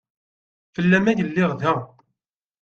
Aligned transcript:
Fell-am 0.75 1.05
ay 1.11 1.19
lliɣ 1.27 1.51
da. 1.59 1.73